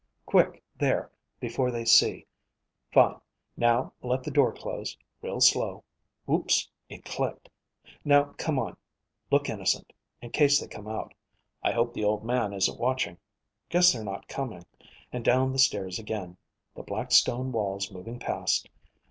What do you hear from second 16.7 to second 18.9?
the black stone walls moving past.